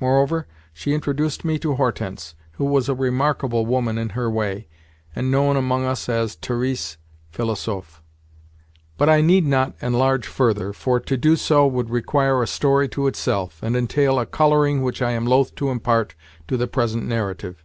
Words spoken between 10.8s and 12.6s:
to do so would require a